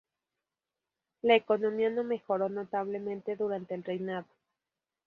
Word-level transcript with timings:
La 1.21 1.35
economía 1.35 1.91
no 1.91 2.03
mejoró 2.03 2.49
notablemente 2.49 3.35
durante 3.35 3.75
el 3.75 3.83
reinado. 3.83 4.25